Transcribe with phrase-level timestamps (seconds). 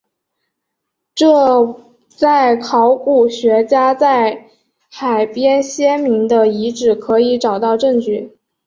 [1.13, 4.47] 这在考古学家在
[4.89, 8.35] 海边先民的遗迹可以找到证据。